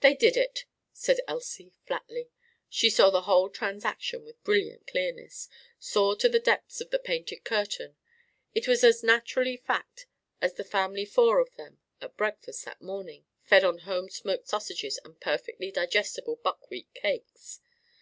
"They 0.00 0.12
did 0.14 0.36
it!" 0.36 0.66
said 0.92 1.22
Elsie 1.26 1.72
flatly. 1.86 2.28
She 2.68 2.90
saw 2.90 3.08
the 3.08 3.22
whole 3.22 3.48
transaction 3.48 4.22
with 4.22 4.44
brilliant 4.44 4.86
clearness 4.86 5.48
saw 5.78 6.14
to 6.16 6.28
the 6.28 6.38
depths 6.38 6.82
of 6.82 6.90
the 6.90 6.98
painted 6.98 7.42
curtain. 7.42 7.96
It 8.54 8.68
was 8.68 8.84
as 8.84 9.02
naturally 9.02 9.56
fact 9.56 10.04
as 10.42 10.52
the 10.52 10.62
family 10.64 11.06
four 11.06 11.38
of 11.40 11.56
them 11.56 11.78
at 12.02 12.18
breakfast 12.18 12.66
that 12.66 12.82
morning, 12.82 13.24
fed 13.44 13.64
on 13.64 13.78
home 13.88 14.10
smoked 14.10 14.46
sausages 14.48 14.98
and 15.06 15.18
perfectly 15.18 15.70
digestible 15.70 16.36
buckwheat 16.36 16.92
cakes. 16.92 17.60